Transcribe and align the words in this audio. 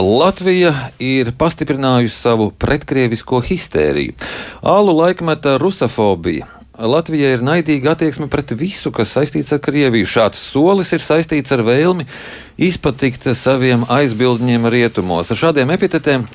Latvija 0.00 0.72
ir 1.02 1.32
pastiprinājusi 1.38 2.14
savu 2.14 2.50
pretkrievisko 2.50 3.40
histēriju. 3.44 4.14
Alu 4.62 4.94
laikmeta 4.98 5.56
rusofobija. 5.58 6.46
Latvija 6.78 7.32
ir 7.34 7.42
naidīga 7.42 7.96
attieksme 7.96 8.28
pret 8.30 8.52
visu, 8.54 8.92
kas 8.94 9.10
saistīts 9.16 9.50
ar 9.54 9.58
Krieviju. 9.64 10.06
Šāds 10.06 10.38
solis 10.52 10.92
ir 10.94 11.02
saistīts 11.02 11.50
ar 11.54 11.64
vēlmi 11.66 12.06
izpatikt 12.68 13.26
saviem 13.34 13.82
aizbildņiem 13.90 14.68
rietumos. 14.70 15.32
Ar 15.34 15.40
šādiem 15.42 15.74
epitetēm 15.74 16.28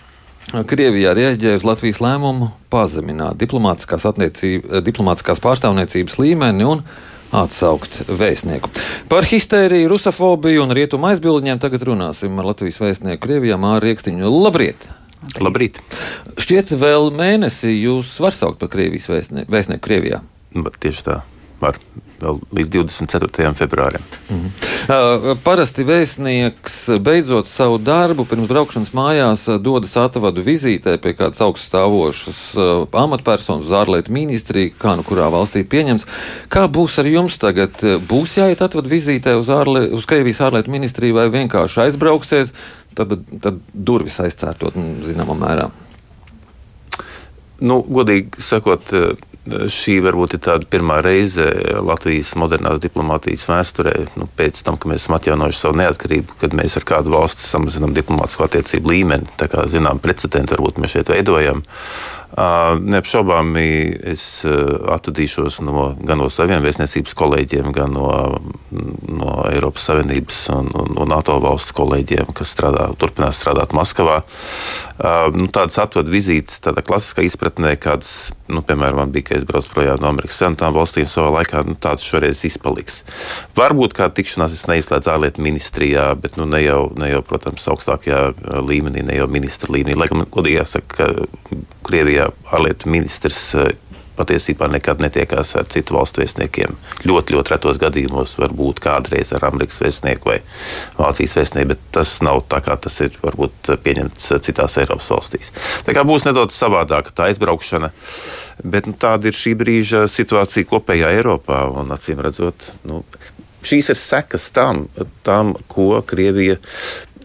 Krievijā 0.68 1.14
reaģēja 1.16 1.62
uz 1.62 1.64
Latvijas 1.66 2.02
lēmumu 2.04 2.52
pazemināt 2.74 3.40
diplomātiskās, 3.40 4.04
diplomātiskās 4.84 5.40
pārstāvniecības 5.42 6.20
līmeni 6.20 6.68
un 6.68 6.84
atsaukt 7.34 8.04
vēstnieku. 8.08 8.70
Par 9.12 9.28
histēriju, 9.28 9.90
rusofobiju 9.92 10.64
un 10.68 10.76
rietumu 10.78 11.10
aizbildņiem 11.12 11.62
tagad 11.64 11.86
runāsim 11.90 12.38
ar 12.40 12.52
Latvijas 12.52 12.80
vēstnieku 12.84 13.26
Krievijā 13.26 13.58
Māru 13.62 13.88
Riekstiņu. 13.88 14.30
Labrīt! 14.46 14.88
Labrīt! 15.42 15.82
Šķiet, 16.38 16.76
vēl 16.80 17.10
mēnesi 17.16 17.74
jūs 17.74 18.16
var 18.24 18.38
saukt 18.38 18.62
par 18.62 18.72
Krievijas 18.74 19.10
vēstnieku, 19.12 19.52
vēstnieku 19.54 19.88
Krievijā. 19.88 20.24
Tieši 20.54 21.08
tā 21.10 21.22
vēl 22.24 22.40
līdz 22.56 22.72
24. 22.74 23.54
februārim. 23.58 24.04
-hmm. 24.30 24.50
uh, 24.88 25.38
parasti 25.44 25.84
vēstnieks 25.84 27.00
beidzot 27.00 27.48
savu 27.48 27.78
darbu 27.78 28.26
pirms 28.26 28.48
braukšanas 28.48 28.94
mājās 28.94 29.46
dodas 29.60 29.96
atvadu 29.98 30.44
vizītē 30.44 30.98
pie 30.98 31.14
kādas 31.14 31.42
augststāvošas 31.42 32.42
uh, 32.56 32.88
amatpersonas 33.04 33.72
ārlietu 33.72 34.12
ministriju, 34.12 34.76
kā 34.80 34.96
nu 34.96 35.04
kurā 35.04 35.30
valstī 35.32 35.64
pieņems. 35.64 36.08
Kā 36.50 36.68
būs 36.68 37.00
ar 37.00 37.08
jums 37.08 37.38
tagad? 37.38 37.84
Būs 38.10 38.38
jāiet 38.38 38.62
atvadu 38.62 38.90
vizītē 38.90 39.36
uz, 39.40 39.50
ārli, 39.50 39.90
uz 39.92 40.06
Krievijas 40.06 40.42
ārlietu 40.42 40.72
ministriju 40.72 41.20
vai 41.20 41.30
vienkārši 41.30 41.88
aizbrauksiet, 41.88 42.54
tad, 42.96 43.18
tad 43.42 43.60
durvis 43.74 44.20
aizcērtot 44.20 44.78
zināmā 45.08 45.38
mērā? 45.38 45.70
Nu, 47.64 47.80
godīgi 47.88 48.42
sakot, 48.44 48.92
šī 49.44 49.98
varbūt 50.04 50.38
ir 50.38 50.42
tāda 50.46 50.68
pirmā 50.70 51.02
reize 51.04 51.46
Latvijas 51.84 52.32
modernās 52.40 52.80
diplomātijas 52.84 53.44
vēsturē, 53.50 53.96
nu, 54.20 54.28
pēc 54.40 54.62
tam, 54.64 54.78
kad 54.80 54.92
mēs 54.92 55.04
esam 55.04 55.18
atjaunojuši 55.18 55.60
savu 55.60 55.80
neatkarību, 55.82 56.38
kad 56.40 56.56
mēs 56.56 56.78
ar 56.80 56.88
kādu 56.88 57.14
valsti 57.16 57.44
samazinām 57.44 57.96
diplomātsko 57.98 58.48
attiecību 58.48 58.94
līmeni. 58.94 59.28
Tā 59.40 59.50
kā 59.52 59.66
zinām, 59.72 60.00
precedenti 60.04 60.56
varbūt 60.56 60.80
mēs 60.80 60.96
šeit 60.96 61.12
veidojam. 61.12 61.64
Neapšaubāmi 62.34 63.66
es 64.10 64.24
atvadīšos 64.44 65.60
no, 65.62 65.92
gan 66.02 66.18
no 66.18 66.30
saviem 66.34 66.64
vēstniecības 66.66 67.14
kolēģiem, 67.20 67.70
gan 67.76 67.94
no, 67.94 68.08
no 68.74 69.36
Eiropas 69.52 69.86
Savienības 69.90 70.40
un, 70.56 70.72
un, 70.74 70.96
un 71.04 71.12
NATO 71.14 71.36
valsts 71.44 71.76
kolēģiem, 71.78 72.32
kas 72.34 72.56
strādā, 72.56 72.88
turpinās 72.98 73.38
strādāt 73.38 73.76
Maskavā. 73.78 74.24
Nu, 75.38 75.46
tādas 75.54 75.78
atvadu 75.84 76.14
vizītes, 76.14 76.58
tādā 76.64 76.82
klasiskā 76.86 77.26
izpratnē, 77.28 77.76
kādas, 77.82 78.32
nu, 78.50 78.64
piemēram, 78.66 79.04
man 79.04 79.14
bija, 79.14 79.30
ka 79.30 79.38
es 79.38 79.46
braucu 79.46 79.70
projām 79.76 80.02
no 80.02 80.10
Amerikas 80.10 80.42
Savienotām 80.42 80.74
valstīm 80.74 81.10
savā 81.10 81.36
laikā, 81.38 81.62
nu, 81.70 81.78
tāds 81.78 82.08
šoreiz 82.08 82.42
izpaliks. 82.50 83.04
Varbūt 83.54 83.94
kā 83.94 84.08
tikšanās 84.10 84.56
es 84.56 84.64
neizslēdzu 84.66 85.12
ārlietu 85.14 85.44
ministrijā, 85.46 86.08
bet 86.18 86.40
nu, 86.40 86.48
ne, 86.50 86.64
jau, 86.64 86.88
ne 86.98 87.12
jau, 87.12 87.22
protams, 87.28 87.68
augstākajā 87.70 88.22
līmenī, 88.66 89.04
ne 89.06 89.20
jau 89.20 89.28
ministra 89.30 89.70
līmenī. 89.76 89.98
Lai 90.00 90.10
gan 90.10 90.26
godīgi 90.34 90.58
jāsaka, 90.58 90.98
ka 90.98 91.60
Krievijā 91.86 92.32
ārlietu 92.50 92.90
ministrs 92.90 93.44
eh, 93.60 93.76
patiesībā 94.18 94.68
nekad 94.70 95.02
netiekās 95.02 95.54
ar 95.58 95.68
citu 95.74 95.96
valstu 95.98 96.22
vēstniekiem. 96.22 96.76
Ļoti, 97.08 97.36
ļoti 97.36 97.54
retos 97.54 97.80
gadījumos 97.82 98.36
var 98.42 98.54
būt 98.58 98.82
kādreiz 98.84 99.34
ar 99.34 99.46
Amerikas 99.50 99.82
vēstnieku 99.82 100.30
vai 100.30 100.40
Vācijas 100.98 101.38
vēstnieku, 101.40 101.72
bet 101.74 101.86
tas 101.98 102.16
nav 102.26 102.44
tā, 102.50 102.62
kā 102.66 102.78
tas 102.82 103.00
ir 103.06 103.18
varbūt 103.24 103.74
pieņemts 103.86 104.30
citās 104.46 104.78
Eiropas 104.82 105.10
valstīs. 105.14 105.54
Tā 105.86 105.98
kā 105.98 106.06
būs 106.08 106.28
nedaudz 106.28 106.58
savādāka 106.58 107.14
tā 107.14 107.30
aizbraukšana, 107.32 107.90
bet 108.64 108.90
nu, 108.90 108.98
tāda 108.98 109.30
ir 109.30 109.38
šī 109.38 109.56
brīža 109.62 110.06
situācija 110.12 110.70
kopējā 110.70 111.14
Eiropā 111.18 111.64
un 111.82 111.94
acīm 111.96 112.22
redzot. 112.24 112.70
Nu, 112.86 113.02
Šīs 113.64 113.94
ir 113.94 114.00
sekas 114.00 114.50
tam, 114.56 114.88
tam 115.24 115.56
ko 115.72 116.02
Krievija 116.08 116.60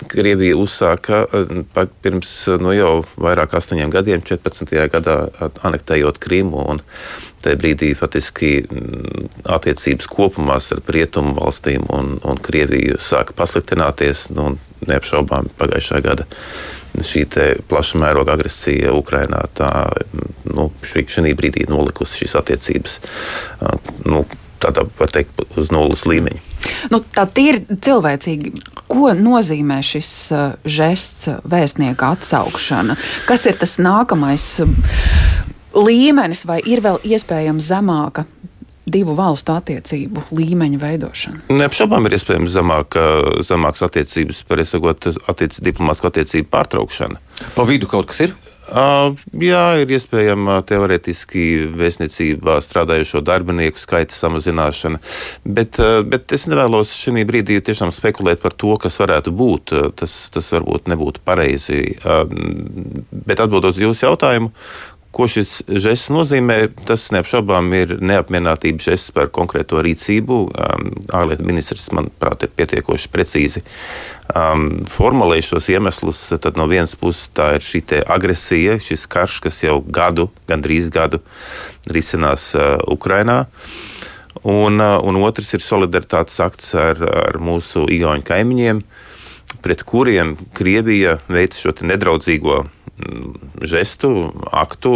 Krievija 0.06 0.56
uzsāka 0.56 1.24
eh, 1.26 1.86
pirms 2.02 2.30
nu, 2.62 2.72
jau 2.76 2.92
vairāk 3.18 3.52
kā 3.52 3.58
astoņiem 3.58 3.90
gadiem, 3.92 4.22
14. 4.22 4.70
gadā 4.92 5.16
anektējot 5.66 6.20
Krimu. 6.22 6.64
Tajā 7.42 7.58
brīdī 7.58 7.92
faktiski 7.98 8.52
mm, 8.62 9.28
attiecības 9.58 10.08
kopumā 10.10 10.58
starp 10.62 10.90
rietumu 10.94 11.36
valstīm 11.38 11.86
un, 11.94 12.16
un 12.22 12.42
Krieviju 12.42 12.98
sāka 13.02 13.36
pasliktināties. 13.38 14.28
Nu, 14.34 14.56
neapšaubām 14.86 15.50
pagājušā 15.58 16.02
gada 16.04 16.26
šī 17.04 17.24
plaša 17.68 17.98
mēroga 18.00 18.36
agresija 18.38 18.94
Ukrainā 18.96 19.42
tā, 19.58 19.70
nu, 20.48 20.70
šī 20.86 21.34
brīdī 21.38 21.66
nolikusi 21.70 22.22
šīs 22.22 22.36
attiecības. 22.38 23.00
Nu, 24.06 24.24
tādā, 24.62 24.86
var 24.98 25.12
teikt, 25.14 25.38
uz 25.58 25.72
nulles 25.74 26.04
līmeņa. 26.08 26.44
Nu, 26.92 27.02
tā 27.14 27.26
ir 27.40 27.62
cilvēcīgi. 27.68 28.52
Ko 28.88 29.12
nozīmē 29.16 29.80
šis 29.84 30.10
uh, 30.32 30.44
žests, 30.64 31.28
vēstnieka 31.44 32.14
atsaukšana? 32.16 32.96
Kas 33.28 33.44
ir 33.50 33.58
tas 33.60 33.76
nākamais 33.82 34.46
uh, 34.64 34.70
līmenis, 35.76 36.46
vai 36.48 36.60
ir 36.64 36.82
vēl 36.84 37.00
iespējams 37.04 37.68
zemāka 37.68 38.24
divu 38.88 39.12
valstu 39.18 39.52
attiecību 39.52 40.28
līmeņa 40.32 40.80
veidošana? 40.80 41.42
Neapšaubām 41.52 42.08
ir 42.08 42.16
iespējams 42.16 42.54
zemāka, 42.54 43.04
zemāks 43.44 43.84
attiecības, 43.84 44.42
pareizi 44.48 44.76
sakot, 44.76 45.10
attiec, 45.28 45.58
diplomātska 45.68 46.08
attiecība 46.12 46.54
pārtraukšana. 46.56 47.20
Pa 47.56 47.68
vidu 47.68 47.90
kaut 47.90 48.08
kas 48.10 48.24
ir? 48.28 48.36
Uh, 48.68 49.14
jā, 49.40 49.62
ir 49.80 49.92
iespējama 49.96 50.58
teorētiski 50.68 51.44
vēstniecībā 51.78 52.58
strādājošo 52.60 53.22
darbinieku 53.24 53.80
skaita 53.80 54.12
samazināšana, 54.12 55.00
bet, 55.48 55.80
uh, 55.80 56.02
bet 56.04 56.34
es 56.36 56.44
nevēlos 56.50 56.92
šī 56.92 57.24
brīdī 57.28 57.56
tiešām 57.64 57.94
spekulēt 57.96 58.42
par 58.44 58.52
to, 58.52 58.74
kas 58.80 59.00
varētu 59.00 59.32
būt. 59.32 59.74
Tas, 59.96 60.18
tas 60.34 60.52
varbūt 60.52 60.92
nebūtu 60.92 61.24
pareizi. 61.24 61.80
Uh, 62.04 62.28
bet 63.24 63.40
atbildot 63.40 63.72
uz 63.72 63.80
jūsu 63.80 64.04
jautājumu, 64.10 64.52
Ko 65.08 65.24
šis 65.24 65.62
žests 65.66 66.10
nozīmē? 66.12 66.56
Tas 66.86 67.06
neapšaubām 67.14 67.70
ir 67.78 67.94
neapmierinātības 68.04 68.88
žests 68.90 69.14
par 69.16 69.30
konkrēto 69.32 69.80
rīcību. 69.84 70.36
Um, 70.52 70.90
ārlietu 71.16 71.46
ministrs, 71.48 71.86
manuprāt, 71.96 72.44
ir 72.44 72.52
pietiekoši 72.58 73.08
precīzi 73.14 73.62
um, 74.36 74.84
formulējis 74.92 75.50
šos 75.54 75.70
iemeslus. 75.72 76.22
Tad 76.44 76.60
no 76.60 76.68
vienas 76.68 76.92
puses 77.00 77.32
tā 77.32 77.54
ir 77.56 77.64
šī 77.64 77.82
agresija, 78.04 78.76
šis 78.84 79.08
karš, 79.08 79.40
kas 79.48 79.62
jau 79.64 79.80
gadu, 79.80 80.28
gandrīz 80.50 80.92
gadu 80.92 81.22
risinās 81.88 82.52
uh, 82.58 82.76
Ukrainā. 82.92 83.46
Un, 84.44 84.76
uh, 84.76 85.00
un 85.00 85.22
otrs 85.24 85.54
ir 85.56 85.64
solidaritātes 85.64 86.36
akts 86.44 86.74
ar, 86.76 87.00
ar 87.00 87.40
mūsu 87.40 87.88
igauņu 87.90 88.28
kaimiņiem, 88.28 88.84
pret 89.64 89.88
kuriem 89.88 90.36
Krievija 90.54 91.16
veic 91.32 91.56
šo 91.56 91.72
nedraudzīgo 91.80 92.66
žestu, 93.62 94.10
aktu, 94.52 94.94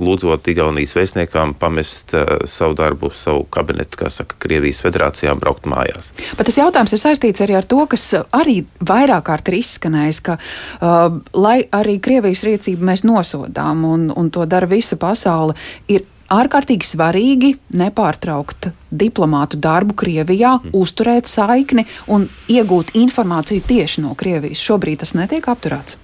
lūdzot 0.00 0.48
Igaunijas 0.52 0.96
vēstniekām 0.98 1.54
pamest 1.60 2.14
savu 2.50 2.76
darbu, 2.78 3.12
savu 3.16 3.46
kabinetu, 3.52 4.00
kā 4.00 4.10
saka, 4.12 4.38
Krievijas 4.40 4.82
federācijā 4.84 5.34
braukt 5.38 5.68
mājās. 5.70 6.12
Bet 6.38 6.48
tas 6.50 6.60
jautājums 6.60 6.94
ir 6.94 7.02
saistīts 7.02 7.44
arī 7.44 7.58
ar 7.58 7.68
to, 7.68 7.82
kas 7.90 8.06
arī 8.36 8.60
vairāk 8.80 9.26
kārt 9.30 9.50
ir 9.50 9.60
izskanējis, 9.60 10.22
ka, 10.26 10.38
uh, 10.38 11.20
lai 11.36 11.58
arī 11.76 11.98
Krievijas 12.02 12.44
rīcību 12.46 12.90
mēs 12.92 13.04
nosodām 13.08 13.84
un, 13.88 14.08
un 14.14 14.32
to 14.32 14.46
dara 14.48 14.68
visa 14.70 14.98
pasaule, 15.00 15.56
ir 15.88 16.06
ārkārtīgi 16.30 16.86
svarīgi 16.86 17.54
nepārtraukt 17.78 18.70
diplomātu 18.90 19.58
darbu 19.60 19.96
Krievijā, 19.98 20.56
mm. 20.58 20.74
uzturēt 20.78 21.30
saikni 21.30 21.86
un 22.10 22.28
iegūt 22.50 22.94
informāciju 22.98 23.66
tieši 23.66 24.06
no 24.06 24.14
Krievijas. 24.18 24.62
Šobrīd 24.62 25.02
tas 25.02 25.16
netiek 25.18 25.50
apturēts. 25.50 25.98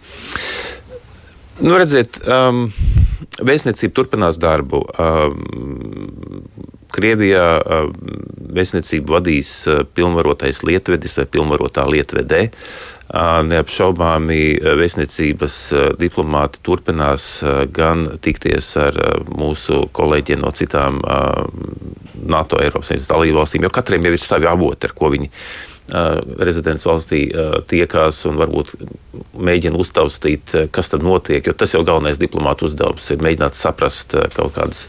Nu, 1.56 1.78
redziet, 1.80 2.18
um, 2.28 2.66
vēstniecība 3.40 3.94
turpinās 3.96 4.36
darbu. 4.40 4.82
Um, 5.00 6.42
Krievijā 6.92 7.46
um, 7.60 7.94
vēstniecību 8.56 9.14
vadīs 9.16 9.52
uh, 9.70 9.80
pilnvarotais 9.96 10.60
lietvedis 10.68 11.16
vai 11.16 11.24
pilnvarotā 11.32 11.86
lietvedē. 11.88 12.42
Uh, 13.06 13.40
neapšaubāmi 13.48 14.40
uh, 14.58 14.74
vēstniecības 14.82 15.56
diplomāti 16.00 16.60
turpinās 16.66 17.28
gan 17.72 18.04
tikties 18.20 18.68
ar 18.82 19.00
mūsu 19.30 19.86
kolēģiem 19.96 20.42
no 20.44 20.52
citām 20.52 21.00
NATO 22.26 22.60
Eiropas 22.60 22.90
Savienības 22.90 23.08
dalībvalstīm, 23.14 23.64
jo 23.64 23.72
katram 23.72 24.04
jau 24.04 24.12
ir 24.12 24.20
savi 24.20 24.50
avoti, 24.50 24.90
ar 24.90 24.96
ko 24.98 25.12
viņi 25.14 25.30
rezidents 25.86 26.86
valstī 26.88 27.26
tiekās 27.70 28.24
un 28.26 28.40
varbūt 28.40 28.72
mēģina 29.36 29.78
uztaustīt, 29.78 30.54
kas 30.74 30.90
tad 30.92 31.04
notiek. 31.06 31.46
Jo 31.46 31.54
tas 31.56 31.74
jau 31.76 31.84
galvenais 31.86 32.18
diplomāta 32.20 32.66
uzdevums 32.66 33.06
ir 33.12 33.22
mēģināt 33.22 33.58
saprast 33.58 34.16
kaut 34.34 34.56
kādas 34.56 34.86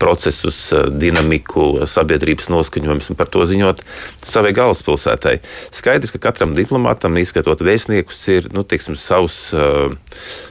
procesus, 0.00 0.58
dinamiku, 0.96 1.84
sabiedrības 1.86 2.48
noskaņojumus 2.52 3.10
un 3.12 3.18
par 3.18 3.28
to 3.30 3.44
ziņot 3.46 3.82
savai 4.24 4.54
galvaspilsētai. 4.56 5.34
Skaidrs, 5.74 6.14
ka 6.14 6.22
katram 6.30 6.54
diplomātam, 6.56 7.18
izskatot 7.20 7.60
vēstniekus, 7.64 8.20
ir 8.32 8.48
nu, 8.56 8.64
tiksim, 8.64 8.96
savs, 8.98 9.52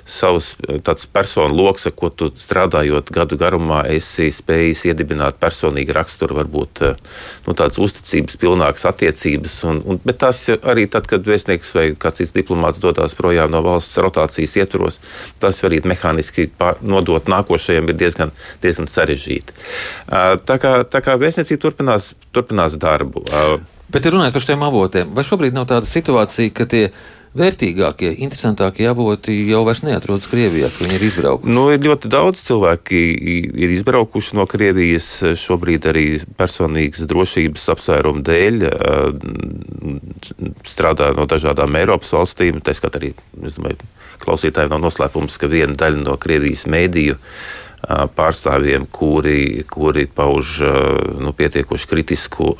savs 0.05 0.53
personu 1.13 1.57
lokus, 1.57 1.87
ar 1.89 1.95
ko 1.97 2.11
tu 2.13 2.29
strādājot 2.37 3.09
gadu 3.15 3.39
garumā, 3.41 3.83
esi 3.89 4.29
spējis 4.33 4.85
iedibināt 4.91 5.41
personīgu 5.41 5.97
raksturu, 5.97 6.37
varbūt 6.43 6.83
nu, 7.47 7.57
tādas 7.57 7.81
uzticības 7.81 8.37
pilnākas 8.39 8.85
attiecības. 8.93 9.62
Un, 9.67 9.81
un, 9.85 9.99
bet 10.03 10.19
tas 10.23 10.39
arī 10.55 10.85
tad, 10.91 11.07
kad 11.09 11.25
vēstnieks 11.27 11.73
vai 11.77 11.85
kāds 11.99 12.21
cits 12.21 12.35
diplomāts 12.35 12.81
dodas 12.83 13.15
projām 13.17 13.51
no 13.53 13.63
valsts 13.65 13.99
rotācijas 14.03 14.57
ietvaros, 14.61 14.99
tas 15.43 15.61
arī 15.67 15.81
mehāniski 15.87 16.49
nodot 16.81 17.29
nākošajam 17.31 17.91
ir 17.91 17.99
diezgan, 17.99 18.33
diezgan 18.63 18.89
sarežģīti. 18.91 19.57
Tā 20.47 20.59
kā, 20.61 20.75
tā 20.89 21.03
kā 21.05 21.17
vēstniecība 21.21 21.65
turpinās, 21.67 22.13
turpinās 22.35 22.77
darbu. 22.81 23.25
Bet 23.93 24.07
runājot 24.09 24.33
par 24.33 24.45
šiem 24.47 24.63
avotiem, 24.65 25.11
vai 25.13 25.25
šobrīd 25.27 25.53
nav 25.55 25.67
tāda 25.69 25.89
situācija, 25.89 26.53
ka 26.57 26.65
tie 26.69 26.87
vērtīgākie, 27.37 28.11
interesantākie 28.25 28.85
avoti 28.89 29.35
jau 29.49 29.63
vairs 29.65 29.81
neatrodas 29.85 30.29
Krievijā, 30.29 30.69
ka 30.69 30.85
viņi 30.85 30.97
ir 30.99 31.05
izbraukuši? 31.07 31.53
Nu, 31.55 31.65
ir 31.73 31.81
ļoti 31.81 32.11
daudz 32.13 32.43
cilvēki 32.45 33.01
ir 33.63 33.73
izbraukuši 33.73 34.37
no 34.37 34.45
Krievijas 34.49 35.07
šobrīd 35.41 35.87
arī 35.89 36.05
personīgas 36.37 37.07
drošības 37.09 37.65
apsvērumu 37.73 38.21
dēļ. 38.29 38.67
Strādā 40.67 41.09
no 41.17 41.25
dažādām 41.29 41.79
Eiropas 41.81 42.13
valstīm, 42.13 42.61
tā 42.61 42.75
skaitā 42.77 43.01
arī, 43.01 43.13
es 43.41 43.57
domāju, 43.57 43.81
klausītājiem 44.23 44.75
nav 44.75 44.85
noslēpums, 44.85 45.39
ka 45.41 45.49
viena 45.51 45.73
daļa 45.79 46.05
no 46.05 46.19
Krievijas 46.21 46.67
mēdīju 46.69 47.17
pārstāvjiem, 48.15 48.85
kuri, 48.93 49.65
kuri 49.67 50.05
pauž 50.07 50.61
nu, 51.19 51.33
pietiekoši 51.35 51.89
kritisku 51.89 52.53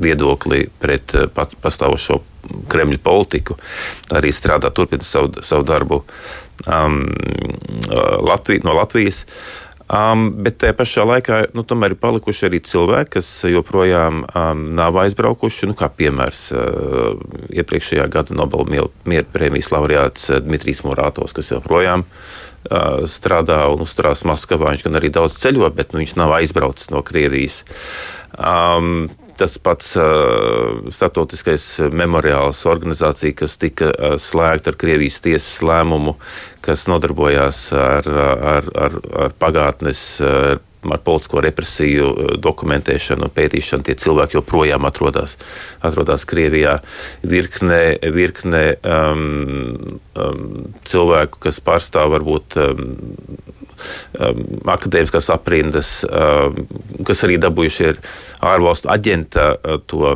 viedokli 0.00 0.64
pret 0.80 1.12
pastāvošo 1.36 2.22
Kremļa 2.70 3.00
politiku, 3.04 3.56
arī 4.16 4.32
strādā, 4.34 4.70
turpina 4.74 5.06
savu, 5.06 5.42
savu 5.44 5.66
darbu 5.68 6.02
um, 6.66 7.02
Latvij, 8.26 8.62
no 8.64 8.76
Latvijas. 8.78 9.24
Um, 9.90 10.28
bet 10.44 10.60
tajā 10.62 10.74
pašā 10.78 11.02
laikā 11.02 11.36
nu, 11.56 11.64
tomēr 11.66 11.96
ir 11.96 11.98
palikuši 11.98 12.44
arī 12.46 12.60
cilvēki, 12.62 13.10
kas 13.16 13.28
joprojām 13.50 14.20
um, 14.22 14.60
nav 14.78 15.00
aizbraukuši. 15.02 15.66
Nu, 15.66 15.74
kā 15.78 15.88
piemērs, 15.90 16.42
uh, 16.54 17.16
iepriekšējā 17.50 18.06
gada 18.12 18.36
Nobela 18.38 18.68
miera 18.70 19.26
prēmijas 19.34 19.72
laureāts 19.74 20.28
Dmitrijs 20.44 20.84
Morātovs, 20.86 21.34
kas 21.34 21.50
joprojām 21.50 22.04
uh, 22.06 23.02
strādā 23.10 23.64
un 23.72 23.82
uzturās 23.82 24.22
Maskavā. 24.30 24.70
Viņš 24.76 24.86
gan 24.86 25.00
arī 25.00 25.10
daudz 25.16 25.40
ceļo, 25.42 25.72
bet 25.74 25.90
nu, 25.90 26.04
viņš 26.04 26.14
nav 26.22 26.36
aizbraucis 26.38 26.94
no 26.94 27.02
Krievijas. 27.02 27.64
Um, 28.38 29.08
Tas 29.40 29.56
pats 29.62 29.94
uh, 29.96 30.90
starptautiskais 30.92 31.66
memoriāls 31.96 32.60
organizācija, 32.68 33.38
kas 33.42 33.56
tika 33.60 33.88
uh, 33.90 34.16
slēgta 34.20 34.74
ar 34.74 34.80
Krievijas 34.80 35.20
tiesas 35.24 35.62
lēmumu, 35.64 36.18
kas 36.64 36.84
nodarbojās 36.90 37.70
ar, 37.72 38.10
ar, 38.54 38.72
ar, 38.88 38.98
ar 39.26 39.38
pagātnes. 39.40 40.02
Uh, 40.20 40.58
ar 40.88 41.00
politisko 41.04 41.42
represiju 41.44 42.10
dokumentēšanu 42.40 43.26
un 43.26 43.32
pētīšanu. 43.36 43.84
Tie 43.84 43.96
cilvēki 44.00 44.38
joprojām 44.38 44.86
atrodas, 44.88 45.36
atrodas 45.84 46.24
Krievijā. 46.28 46.78
Virkne, 47.20 47.98
virkne 48.14 48.62
um, 48.80 50.00
um, 50.16 50.70
cilvēku, 50.88 51.42
kas 51.44 51.60
pārstāv 51.64 52.14
varbūt 52.16 52.56
um, 52.64 52.86
akadēmiskās 54.76 55.30
aprindas, 55.34 56.00
um, 56.06 56.62
kas 57.06 57.24
arī 57.26 57.40
dabūjuši 57.42 57.94
ārvalstu 58.50 58.92
aģenta 58.92 59.50
uh, 59.56 59.80
to 59.90 60.14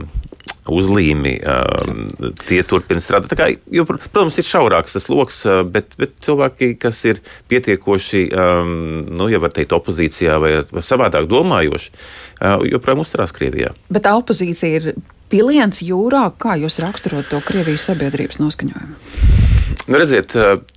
uzlīmi, 0.71 1.35
um, 1.45 2.05
tie 2.49 2.63
turpina 2.65 3.03
strādāt. 3.03 3.35
Kā, 3.37 3.51
jo, 3.53 3.85
protams, 3.89 4.39
ir 4.41 4.47
šaurāks 4.49 4.97
tas 4.97 5.09
lokus, 5.13 5.43
uh, 5.49 5.61
bet, 5.69 5.93
bet 6.01 6.17
cilvēki, 6.25 6.71
kas 6.81 7.03
ir 7.11 7.21
pietiekoši, 7.53 8.25
um, 8.33 8.75
nu, 9.13 9.29
ja 9.33 9.41
var 9.43 9.53
teikt, 9.57 9.77
opozīcijā 9.77 10.39
vai, 10.41 10.55
vai 10.73 10.85
savādāk 10.85 11.29
domājoši, 11.31 11.93
uh, 11.93 12.65
joprojām 12.71 13.05
uzturās 13.05 13.35
Krievijā. 13.37 13.75
Bet 13.93 14.07
tā 14.09 14.17
opozīcija 14.17 14.81
ir 14.81 14.93
piliens 15.33 15.85
jūrā. 15.85 16.31
Kā 16.41 16.57
jūs 16.61 16.81
raksturot 16.85 17.29
to 17.33 17.43
Krievijas 17.45 17.91
sabiedrības 17.91 18.41
noskaņojumu? 18.41 19.44
Nu, 19.89 19.99
redziet, 20.01 20.33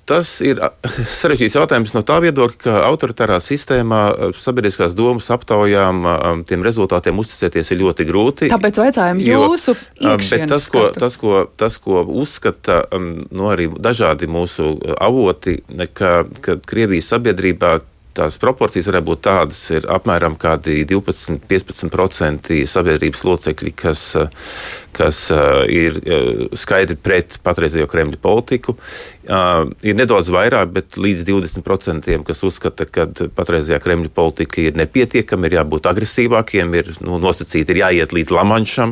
tas 0.07 0.29
ir 0.45 0.59
sarežģīts 1.19 1.57
jautājums 1.57 1.93
no 1.95 2.03
tā 2.07 2.19
viedokļa, 2.23 2.59
ka 2.63 2.75
autoritārā 2.87 3.39
sistēmā 3.43 4.01
sabiedriskās 4.37 4.95
domas 4.97 5.29
aptaujām 5.33 6.05
tiem 6.47 6.65
rezultātiem 6.65 7.19
uzticēties 7.23 7.73
ir 7.73 7.81
ļoti 7.83 8.07
grūti. 8.07 8.51
Tāpēc 8.53 8.81
vaicājam 8.83 9.21
jūsu 9.23 9.75
iekšienes 10.01 10.53
tas, 10.53 10.69
ko, 10.73 10.87
tas, 10.95 11.19
ko, 11.21 11.43
tas, 11.59 11.79
ko 11.83 12.03
uzskata 12.03 12.83
nu, 12.97 13.51
arī 13.51 13.69
dažādi 13.71 14.29
mūsu 14.31 14.75
avoti, 14.97 15.59
ka, 15.93 16.21
ka 16.43 16.59
Krievijas 16.67 17.11
sabiedrībā 17.13 17.77
tās 18.17 18.37
proporcijas 18.41 18.87
varētu 18.89 19.07
būt 19.07 19.21
tādas, 19.27 19.59
ir 19.73 19.85
apmēram 19.93 20.35
12-15% 20.37 22.57
sabiedrības 22.67 23.23
locekļi, 23.27 23.71
kas, 23.77 24.01
kas 24.97 25.19
ir 25.71 25.91
skaidri 26.57 26.95
pret 26.99 27.37
patreizējo 27.45 27.87
Kremļa 27.91 28.17
politiku. 28.21 28.71
Ir 29.27 29.95
nedaudz 29.99 30.27
vairāk, 30.31 30.67
bet 30.75 30.87
līdz 31.01 31.21
20%, 31.27 32.23
kas 32.27 32.43
uzskata, 32.47 32.83
ka 32.89 33.01
patreizējā 33.37 33.79
Kremļa 33.83 34.11
politika 34.15 34.55
ir 34.63 34.73
nepietiekama, 34.79 35.43
ir 35.47 35.53
jābūt 35.59 35.83
agresīvākiem, 35.91 36.67
ir 36.79 36.85
nu, 37.05 37.13
nosacīti, 37.21 37.69
ir 37.75 37.81
jāiet 37.83 38.09
līdz 38.15 38.29
Lamanšam, 38.37 38.91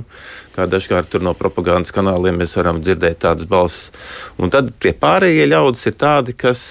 kā 0.56 0.68
dažkārt 0.70 1.18
no 1.24 1.34
propagandas 1.38 1.94
kanāliem 1.96 2.40
mēs 2.40 2.56
varam 2.60 2.80
dzirdēt 2.84 3.22
tādas 3.26 3.48
balsis. 3.50 3.92
Un 4.40 4.52
tad 4.54 4.72
tie 4.82 4.94
pārējie 4.96 5.48
ļaudis 5.52 5.86
ir 5.92 5.98
tādi, 6.00 6.36
kas, 6.38 6.62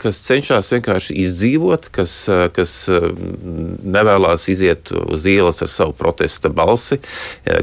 kas 0.00 0.20
cenšas 0.26 0.70
vienkārši 0.72 1.16
izdzīvot, 1.24 1.88
kas, 1.94 2.16
kas 2.56 2.74
nevēlas 2.88 4.48
iziet 4.52 4.92
uz 5.02 5.26
ielas 5.30 5.62
ar 5.64 5.72
savu 5.72 5.96
protesta 5.98 6.52
balsi, 6.52 7.00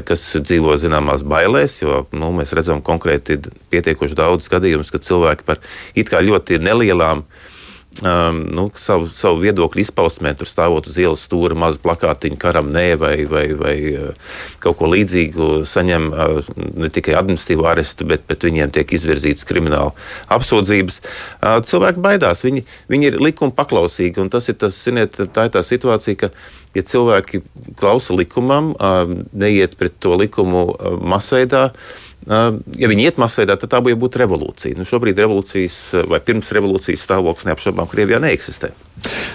kas 0.06 0.26
dzīvo 0.38 0.76
zināmās 0.80 1.24
bailēs, 1.26 1.80
jo 1.84 2.04
nu, 2.12 2.32
mēs 2.36 2.54
redzam 2.56 2.84
konkrēti 2.84 3.40
pietiekoši 3.72 4.18
daudz 4.18 4.50
gadījumus, 4.52 4.92
kad 4.92 5.06
cilvēki 5.06 5.48
par 5.48 5.62
it 5.94 6.12
kā 6.12 6.22
ļoti 6.24 6.60
nelielām 6.62 7.24
um, 8.04 8.38
nu, 8.54 8.66
savu, 8.78 9.08
savu 9.14 9.40
viedokļu 9.42 9.82
izpausmē, 9.82 10.32
tur 10.38 10.48
stāvot 10.48 10.86
uz 10.88 10.98
ielas 11.00 11.24
stūra, 11.26 11.56
mazu 11.58 11.80
plakātiņu 11.82 12.38
karam, 12.40 12.70
nē, 12.74 12.86
vai, 13.00 13.14
vai, 13.30 13.44
vai 13.58 13.74
uh, 13.92 14.30
kaut 14.62 14.78
ko 14.80 14.90
līdzīgu, 14.92 15.50
saņem 15.68 16.08
uh, 16.12 16.52
ne 16.80 16.90
tikai 16.92 17.16
administratīvu 17.18 17.66
arestu, 17.70 18.06
bet, 18.10 18.24
bet 18.30 18.46
viņiem 18.46 18.72
tiek 18.76 18.94
izvirzītas 18.96 19.48
krimināla 19.48 19.92
apsūdzības. 20.32 21.00
Uh, 21.40 21.58
cilvēki 21.66 22.04
baidās, 22.04 22.44
viņi, 22.46 22.64
viņi 22.92 23.12
ir 23.12 23.20
likuma 23.20 23.54
paklausīgi, 23.56 24.22
un 24.22 24.32
tas 24.32 24.48
ir 24.52 24.58
tas, 24.60 24.78
ziniet, 24.78 25.18
tā 25.34 25.48
ir 25.48 25.54
tā 25.56 25.64
situācija, 25.66 26.24
ka 26.24 26.32
ja 26.76 26.84
cilvēki 26.86 27.42
klausa 27.80 28.14
likumam, 28.14 28.70
neiet 29.34 29.74
pret 29.78 29.96
to 30.02 30.14
likumu 30.14 30.68
masveidā, 31.02 31.70
Ja 32.28 32.90
viņi 32.90 33.06
iet 33.08 33.20
masveidā, 33.20 33.56
tad 33.56 33.72
tā 33.72 33.80
bija 33.84 33.96
būt 33.96 34.18
revolūcija. 34.20 34.76
Nu, 34.76 34.84
šobrīd 34.88 35.18
revolūcijas 35.22 35.78
vai 36.10 36.20
pirms 36.24 36.52
revolūcijas 36.52 37.06
stāvoklis 37.06 37.48
neapšaubām 37.48 37.88
Krievijā 37.90 38.20
neeksistē. 38.20 38.74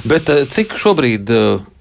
Bet 0.06 0.30
cik 0.54 0.77
šobrīd 0.77 1.34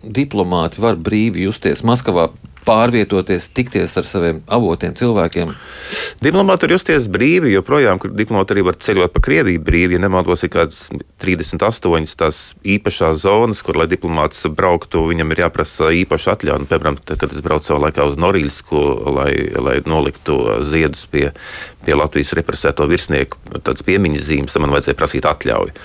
diplomāti 0.04 0.80
var 0.80 0.96
brīvi 0.96 1.44
justies 1.44 1.84
Maskavā? 1.84 2.30
pārvietoties, 2.64 3.50
tikties 3.54 3.96
ar 4.00 4.06
saviem 4.08 4.40
avotiem, 4.52 4.94
cilvēkiem? 4.96 5.52
Diplomāti 6.24 6.66
var 6.66 6.74
justies 6.76 7.08
brīvi, 7.12 7.52
joprojām 7.54 8.00
diplomāti 8.16 8.56
arī 8.56 8.64
var 8.70 8.78
ceļot 8.80 9.14
pa 9.14 9.22
Krieviju 9.24 9.62
brīvi. 9.64 9.98
Ja 9.98 10.04
nemaldos, 10.06 10.44
ir 10.46 10.52
kādas 10.54 10.86
38 11.22 12.16
tās 12.18 12.38
īpašās 12.66 13.20
zonas, 13.22 13.62
kur, 13.64 13.78
lai 13.78 13.86
diplomāts 13.90 14.42
brauktu, 14.50 15.04
viņam 15.10 15.30
ir 15.32 15.44
jāprasa 15.44 15.92
īpaša 15.94 16.34
atļauja. 16.34 16.66
Piemēram, 16.70 16.98
tad, 16.98 17.20
kad 17.22 17.32
es 17.32 17.44
braucu 17.44 17.70
savā 17.70 17.86
laikā 17.86 18.06
uz 18.08 18.18
Norilsku, 18.20 18.80
lai, 19.14 19.30
lai 19.54 19.76
noliktu 19.86 20.38
ziedus 20.66 21.06
pie, 21.10 21.28
pie 21.86 21.96
Latvijas 21.96 22.34
represēto 22.36 22.86
virsnieku 22.90 23.38
tādas 23.60 23.84
piemiņas 23.86 24.26
zīmes, 24.26 24.56
tad 24.56 24.64
man 24.64 24.74
vajadzēja 24.74 24.98
prasīt 24.98 25.28
atļauju. 25.30 25.76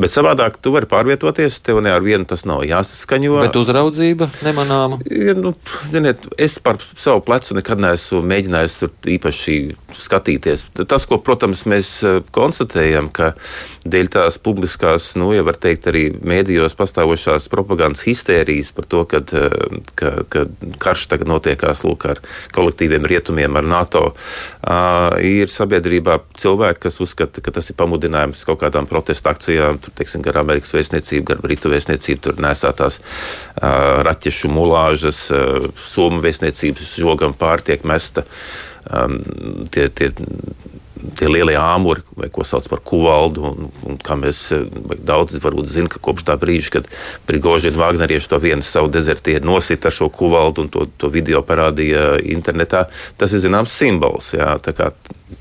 Bet 0.00 0.12
savādāk 0.12 0.58
tu 0.58 0.74
vari 0.74 0.90
pārvietoties, 0.90 1.60
tev 1.64 1.78
ne 1.84 1.94
ar 1.94 2.02
vienu 2.04 2.26
tas 2.28 2.42
nav 2.48 2.64
jāsaskaņo. 2.66 3.38
Bet 3.46 3.60
uzraudzība 3.60 4.30
nemanāma? 4.42 4.98
Ir, 5.06 5.38
nu, 5.38 5.54
ziniet, 5.90 6.26
es 6.34 6.58
par 6.58 6.82
savu 6.82 7.22
plecu 7.24 7.54
nekad 7.60 7.82
neesmu 7.84 8.24
mēģinājis 8.26 8.78
tur 8.82 8.92
īpaši 9.14 9.58
skatīties. 9.94 10.66
Tas, 10.90 11.06
ko, 11.08 11.20
protams, 11.22 11.64
mēs 11.70 11.94
eh, 12.02 12.20
konstatējam, 12.34 13.10
ka 13.14 13.32
dēļ 13.86 14.10
tās 14.14 14.38
publiskās, 14.74 15.14
nu, 15.16 15.32
ja 15.34 15.42
var 15.44 15.56
teikt, 15.56 15.86
arī 15.86 16.10
mēdījos 16.24 16.74
pastāvošās 16.74 17.48
propagandas 17.48 18.04
histērijas 18.04 18.72
par 18.74 18.84
to, 18.84 19.04
kad, 19.04 19.30
eh, 19.32 19.50
ka, 19.94 20.24
ka 20.28 20.46
karš 20.78 21.06
tagad 21.08 21.28
notiekās 21.28 21.84
lūk 21.84 22.06
ar 22.10 22.20
kolektīviem 22.52 23.04
rietumiem, 23.06 23.56
ar 23.56 23.62
NATO, 23.62 24.14
ir 25.20 25.48
sabiedrībā 25.48 26.18
cilvēki, 26.36 26.80
kas 26.80 27.00
uzskata, 27.00 27.40
ka 27.40 27.52
tas 27.52 27.70
ir 27.70 27.76
pamudinājums 27.76 28.44
kaut 28.44 28.60
kādām 28.60 28.86
protesta 28.86 29.30
akcijām, 29.30 29.78
tur, 29.78 29.92
teiksim, 29.94 30.22
gar 30.22 30.38
Amerikas 30.38 30.74
vēstniecību, 30.74 31.24
gar 31.24 31.42
Britu 31.42 31.70
vēstniecību, 31.70 32.20
tur 32.20 32.40
nesātās 32.40 33.00
raķešu 33.60 34.48
mulāžas, 34.48 35.30
Somu 35.84 36.20
vēstniecības 36.24 36.96
žogam 36.98 37.34
pārtiek 37.36 37.84
mesta 37.84 38.24
tie, 39.70 39.88
tie, 39.88 40.10
tie 41.18 41.28
lielie 41.30 41.56
āmuri, 41.60 42.04
vai 42.18 42.28
ko 42.32 42.44
sauc 42.46 42.68
par 42.70 42.82
kuvaldu, 42.86 43.44
un, 43.50 43.70
un 43.88 43.98
kā 44.00 44.16
mēs 44.18 44.40
daudz 45.04 45.38
varbūt 45.42 45.70
zinām, 45.70 45.90
ka 45.92 46.02
kopš 46.04 46.26
tā 46.28 46.36
brīža, 46.40 46.76
kad 46.78 46.90
Prigožina 47.28 47.80
Vāgnerieši 47.80 48.30
to 48.32 48.40
vienu 48.42 48.66
savu 48.66 48.92
dezertieru 48.92 49.46
nosita 49.48 49.90
ar 49.90 49.96
šo 49.96 50.10
kuvaldu 50.14 50.64
un 50.64 50.72
to, 50.72 50.86
to 50.98 51.10
video 51.12 51.42
parādīja 51.46 52.18
internetā, 52.34 52.86
tas 53.20 53.34
ir 53.34 53.44
zināms 53.44 53.74
simbols. 53.74 54.34
Jā, 54.38 54.54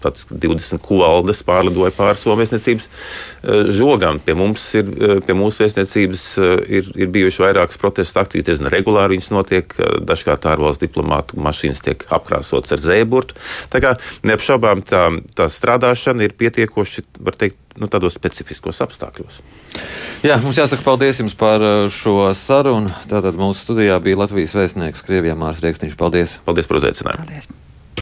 pats 0.03 0.25
20 0.31 0.79
kuvaldes 0.83 1.43
pārlidoja 1.45 1.91
pāri 1.95 2.19
Somijas 2.19 2.53
vēstniecības 2.53 2.87
eh, 2.87 3.71
žogam. 3.73 4.19
Pie 4.23 4.35
mums 4.37 4.63
ir, 4.77 4.89
eh, 4.93 5.15
pie 5.25 5.35
mūsu 5.37 5.63
vēstniecības 5.63 6.25
eh, 6.37 6.53
ir, 6.79 6.91
ir 6.95 7.11
bijušas 7.13 7.41
vairākas 7.45 7.81
protesta 7.81 8.23
akcijas, 8.23 8.47
diezgan 8.47 8.71
regulāri 8.73 9.17
viņas 9.17 9.31
notiek. 9.33 9.75
Dažkārt 10.03 10.45
ārvalstu 10.49 10.87
diplomātu 10.87 11.39
mašīnas 11.41 11.83
tiek 11.83 12.05
apkrāsotas 12.13 12.75
ar 12.75 12.83
zēburtu. 12.83 13.37
Tā 13.73 13.81
kā 13.83 13.95
neapšaubām 14.27 14.83
tā, 14.87 15.05
tā 15.37 15.49
strādāšana 15.51 16.27
ir 16.27 16.37
pietiekoši, 16.37 17.05
var 17.23 17.37
teikt, 17.39 17.59
nu, 17.79 17.89
tādos 17.91 18.15
specifiskos 18.17 18.81
apstākļos. 18.85 19.41
Jā, 20.23 20.37
mums 20.43 20.59
jāsaka 20.61 20.85
paldies 20.85 21.19
jums 21.23 21.35
par 21.37 21.63
šo 21.91 22.29
sarunu. 22.37 22.93
Tātad 23.11 23.37
mūsu 23.39 23.65
studijā 23.65 23.99
bija 24.03 24.23
Latvijas 24.23 24.55
vēstnieks 24.55 25.05
Krievijā 25.07 25.35
Mārs 25.39 25.63
Rieksniņš. 25.65 25.99
Paldies! 25.99 26.39
Paldies 26.47 26.69
par 26.69 26.83
uzaicinājumu! 26.83 27.27
Paldies. 27.27 27.72